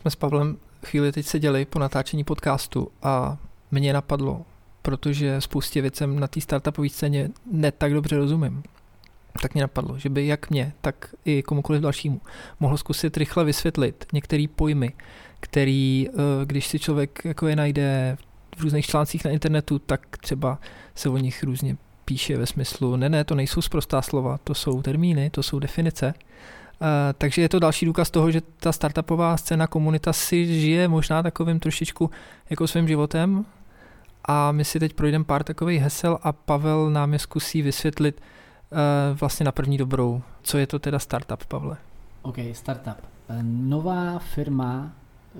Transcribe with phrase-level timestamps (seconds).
[0.00, 3.38] jsme s Pavlem chvíli teď seděli po natáčení podcastu a
[3.70, 4.42] mě napadlo,
[4.82, 8.62] protože spoustě věcem na té startupové scéně ne tak dobře rozumím,
[9.42, 12.20] tak mě napadlo, že by jak mě, tak i komukoliv dalšímu
[12.60, 14.92] mohl zkusit rychle vysvětlit některé pojmy,
[15.40, 16.12] který, eh,
[16.46, 18.16] když si člověk jako je najde
[18.56, 20.58] v různých článcích na internetu, tak třeba
[20.94, 24.82] se o nich různě píše ve smyslu, ne, ne, to nejsou zprostá slova, to jsou
[24.82, 26.14] termíny, to jsou definice.
[26.80, 26.86] Uh,
[27.18, 31.60] takže je to další důkaz toho, že ta startupová scéna komunita si žije možná takovým
[31.60, 32.10] trošičku
[32.50, 33.44] jako svým životem
[34.24, 39.18] a my si teď projdeme pár takových hesel a Pavel nám je zkusí vysvětlit uh,
[39.18, 40.22] vlastně na první dobrou.
[40.42, 41.76] Co je to teda startup, Pavle?
[42.22, 42.96] OK, startup.
[43.28, 44.92] Eh, nová firma,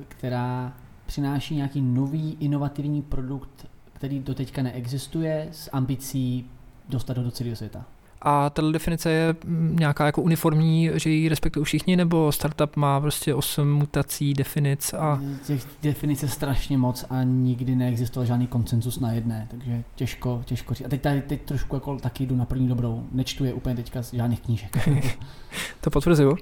[0.09, 0.73] která
[1.07, 6.51] přináší nějaký nový inovativní produkt, který do teďka neexistuje, s ambicí
[6.89, 7.85] dostat ho do celého světa.
[8.23, 13.01] A tato definice je mm, nějaká jako uniformní, že ji respektují všichni, nebo startup má
[13.01, 15.21] prostě osm mutací, definic a...
[15.47, 20.75] Těch definic je strašně moc a nikdy neexistoval žádný koncenzus na jedné, takže těžko, těžko
[20.75, 20.87] říct.
[20.87, 24.03] A teď, tady, teď trošku jako taky jdu na první dobrou, nečtu je úplně teďka
[24.03, 24.89] z žádných knížek.
[25.81, 26.37] to potvrzuju.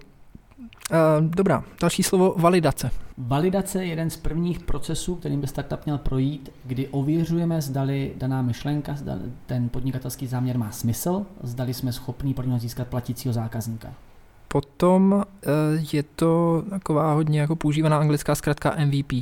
[0.92, 2.90] Uh, dobrá, další slovo validace.
[3.18, 8.42] Validace je jeden z prvních procesů, kterým by startup měl projít, kdy ověřujeme, zdali daná
[8.42, 13.92] myšlenka, zdali ten podnikatelský záměr má smysl, zdali jsme schopní pro něho získat platícího zákazníka.
[14.48, 15.22] Potom uh,
[15.92, 19.12] je to taková hodně jako používaná anglická zkratka MVP.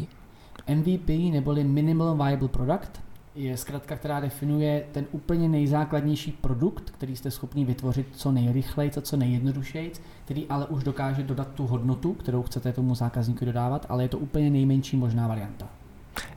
[0.75, 3.01] MVP neboli Minimal Viable Product
[3.34, 9.00] je zkratka, která definuje ten úplně nejzákladnější produkt, který jste schopni vytvořit co nejrychleji, a
[9.00, 9.92] co nejjednodušeji,
[10.24, 14.18] který ale už dokáže dodat tu hodnotu, kterou chcete tomu zákazníku dodávat, ale je to
[14.18, 15.68] úplně nejmenší možná varianta.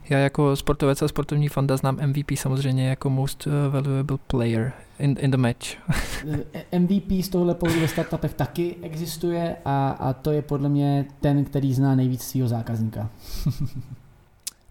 [0.08, 5.16] Já jako sportovec a sportovní fanda znám MVP samozřejmě jako most uh, valuable player in,
[5.20, 5.66] in the match.
[6.52, 11.06] Eh, MVP z tohohle pohledu ve startupech taky existuje a, a to je podle mě
[11.20, 13.10] ten, který zná nejvíc svého zákazníka.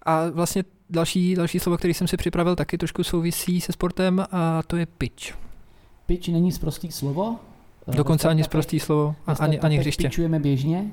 [0.08, 4.64] a vlastně další, další slovo, který jsem si připravil, taky trošku souvisí se sportem a
[4.64, 5.34] to je pitch.
[6.06, 7.36] Pitch není zprostý slovo.
[7.88, 10.04] Dokonce ani zprostý slovo, ani, ani hřiště.
[10.04, 10.92] Pitchujeme běžně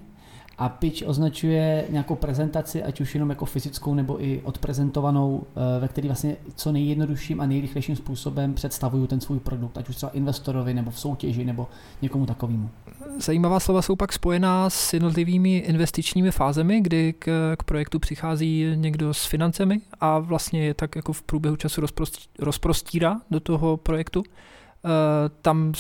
[0.59, 5.89] a pitch označuje nějakou prezentaci, ať už jenom jako fyzickou nebo i odprezentovanou, eh, ve
[5.89, 10.75] který vlastně co nejjednodušším a nejrychlejším způsobem představuju ten svůj produkt, ať už třeba investorovi
[10.75, 11.69] nebo v soutěži nebo
[12.03, 12.71] někomu takovému.
[13.19, 19.15] Zajímavá slova jsou pak spojená s jednotlivými investičními fázemi, kdy k, k projektu přichází někdo
[19.15, 21.83] s financemi a vlastně je tak jako v průběhu času
[22.39, 24.23] rozprostírá do toho projektu.
[24.85, 25.73] Eh, tam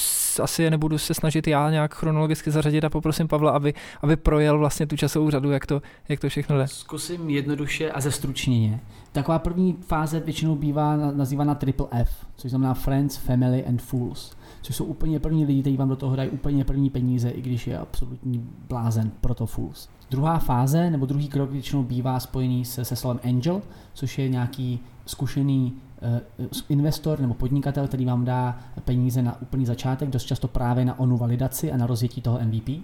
[0.42, 4.86] asi nebudu se snažit já nějak chronologicky zařadit a poprosím Pavla, aby, aby projel vlastně
[4.86, 6.68] tu časovou řadu, jak to, jak to všechno jde.
[6.68, 8.80] Zkusím jednoduše a zestručněně.
[9.14, 14.32] Taková první fáze většinou bývá nazývána triple F, což znamená Friends, Family and Fools,
[14.62, 17.66] což jsou úplně první lidi, kteří vám do toho dají úplně první peníze, i když
[17.66, 19.88] je absolutní blázen pro to Fools.
[20.10, 23.62] Druhá fáze nebo druhý krok většinou bývá spojený se, se slovem angel,
[23.94, 25.72] což je nějaký zkušený
[26.04, 26.20] Eh,
[26.68, 31.16] investor nebo podnikatel, který vám dá peníze na úplný začátek, dost často právě na onu
[31.16, 32.82] validaci a na rozjetí toho MVP.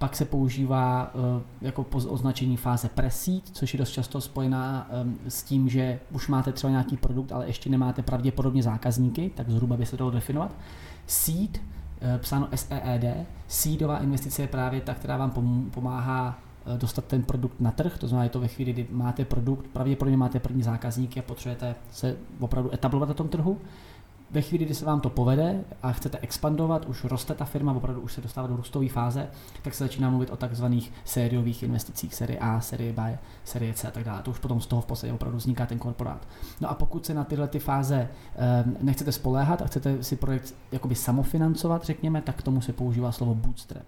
[0.00, 5.42] Pak se používá eh, jako označení fáze pre-seed, což je dost často spojená eh, s
[5.42, 9.86] tím, že už máte třeba nějaký produkt, ale ještě nemáte pravděpodobně zákazníky, tak zhruba by
[9.86, 10.54] se dalo definovat.
[11.06, 11.60] Seed,
[12.18, 15.30] psáno SEED, seedová investice je právě ta, která vám
[15.70, 19.24] pomáhá Eh, dostat ten produkt na trh, to znamená, je to ve chvíli, kdy máte
[19.24, 23.58] produkt, pravděpodobně máte první zákazníky a potřebujete se opravdu etablovat na tom trhu.
[24.32, 28.00] Ve chvíli, kdy se vám to povede a chcete expandovat, už roste ta firma, opravdu
[28.00, 29.28] už se dostává do růstové fáze,
[29.62, 33.90] tak se začíná mluvit o takzvaných sériových investicích, série A, série B, série C a
[33.90, 34.22] tak dále.
[34.22, 36.28] To už potom z toho v podstatě opravdu vzniká ten korporát.
[36.60, 40.54] No a pokud se na tyhle ty fáze eh, nechcete spoléhat a chcete si projekt
[40.72, 43.86] jakoby samofinancovat, řekněme, tak k tomu se používá slovo bootstrap.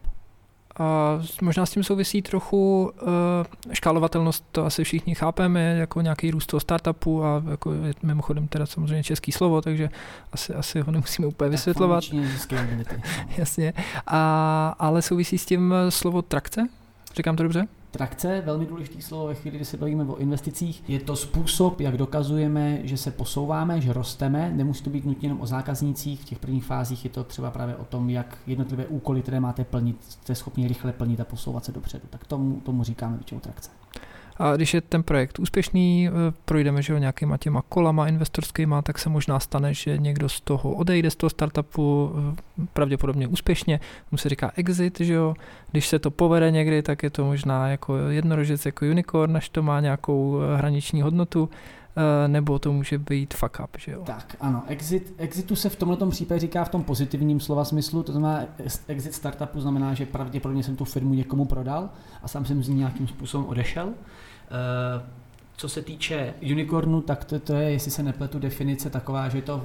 [0.79, 3.09] A možná s tím souvisí trochu uh,
[3.73, 8.67] škálovatelnost, to asi všichni chápeme, jako nějaký růst toho startupu a jako je mimochodem teda
[8.67, 9.89] samozřejmě český slovo, takže
[10.33, 12.05] asi, asi ho nemusíme úplně vysvětlovat.
[13.37, 13.73] Jasně.
[14.07, 16.69] A, ale souvisí s tím slovo trakce?
[17.17, 17.67] Říkám to dobře?
[17.93, 20.85] Trakce, velmi důležité slovo ve chvíli, kdy se bavíme o investicích.
[20.89, 24.53] Je to způsob, jak dokazujeme, že se posouváme, že rosteme.
[24.55, 26.21] Nemusí to být nutně jenom o zákaznících.
[26.21, 29.65] V těch prvních fázích je to třeba právě o tom, jak jednotlivé úkoly, které máte
[29.65, 32.05] plnit, jste schopni rychle plnit a posouvat se dopředu.
[32.11, 33.71] Tak tomu, tomu říkáme většinou trakce.
[34.37, 36.13] A když je ten projekt úspěšný, eh,
[36.45, 40.71] projdeme že ho nějakýma těma kolama investorskýma, tak se možná stane, že někdo z toho
[40.71, 43.81] odejde z toho startupu eh, pravděpodobně úspěšně,
[44.11, 45.35] mu se říká exit, že jo.
[45.71, 49.63] Když se to povede někdy, tak je to možná jako jednorožec, jako unicorn, než to
[49.63, 51.51] má nějakou eh, hraniční hodnotu.
[52.27, 54.03] Nebo to může být fuck up, že jo?
[54.05, 54.63] Tak, ano.
[54.67, 58.45] Exit, exitu se v tomto případě říká v tom pozitivním slova smyslu, to znamená
[58.87, 61.91] exit startupu znamená, že pravděpodobně jsem tu firmu někomu prodal
[62.23, 63.87] a sám jsem z ní nějakým způsobem odešel.
[63.87, 63.93] Uh,
[65.57, 69.43] co se týče unicornu, tak to, to je, jestli se nepletu, definice taková, že je
[69.43, 69.65] to,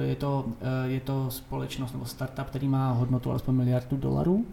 [0.00, 4.46] je to, eh, je to společnost nebo startup, který má hodnotu alespoň miliardu dolarů.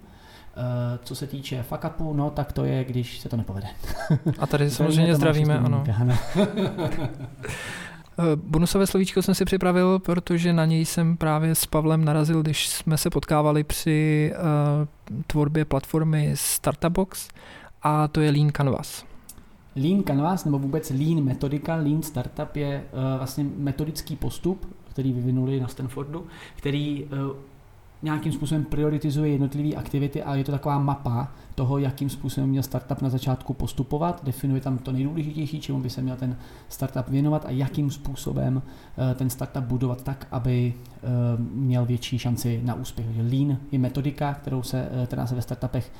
[0.58, 3.68] Eh, co se týče fuck upu, no tak to je, když se to nepovede.
[4.40, 5.84] A tady samozřejmě zdravíme, ano.
[8.20, 12.68] Eh, bonusové slovíčko jsem si připravil, protože na něj jsem právě s Pavlem narazil, když
[12.70, 14.88] jsme se potkávali při uh,
[15.28, 16.98] tvorbě platformy Startup
[17.82, 19.06] a to je Lean Canvas.
[19.76, 25.60] Lean Canvas nebo vůbec Lean metodika, Lean Startup je uh, vlastně metodický postup, který vyvinuli
[25.60, 27.10] na Stanfordu, který uh,
[28.04, 33.02] nějakým způsobem prioritizuje jednotlivé aktivity a je to taková mapa toho, jakým způsobem měl startup
[33.02, 36.38] na začátku postupovat, definuje tam to nejdůležitější, čemu by se měl ten
[36.70, 38.62] startup věnovat a jakým způsobem
[39.12, 41.08] eh, ten startup budovat tak, aby eh,
[41.54, 43.08] měl větší šanci na úspěch.
[43.18, 45.92] Lean je metodika, kterou se, eh, která se ve startupech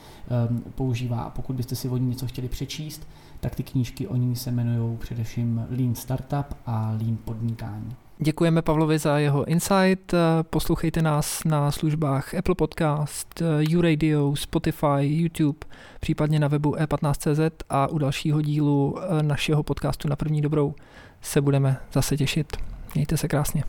[0.76, 3.08] používá a pokud byste si o ní něco chtěli přečíst,
[3.40, 7.96] tak ty knížky o ní se jmenují především Lean Startup a Lean podnikání.
[8.18, 10.13] Děkujeme Pavlovi za jeho insight.
[10.42, 15.60] Poslouchejte nás na službách Apple Podcast, YouRadio, Spotify, YouTube,
[16.00, 20.75] případně na webu e15.cz a u dalšího dílu našeho podcastu na první dobrou
[21.21, 22.57] se budeme zase těšit.
[22.95, 23.63] Mějte se krásně.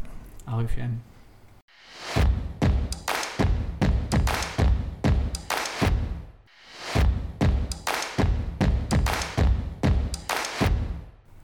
[0.47, 1.14] Ahoj všem.